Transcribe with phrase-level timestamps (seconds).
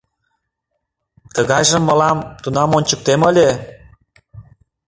[1.33, 3.49] —Тыгайжым мылам— тунам ончыктем ыле!